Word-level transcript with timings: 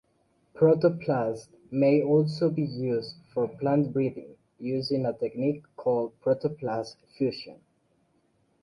Protoplasts 0.55 1.49
may 1.69 2.01
also 2.01 2.49
be 2.49 2.63
used 2.63 3.17
for 3.31 3.47
plant 3.47 3.93
breeding, 3.93 4.35
using 4.57 5.05
a 5.05 5.13
technique 5.13 5.63
called 5.75 6.19
protoplast 6.21 6.95
fusion. 7.15 7.61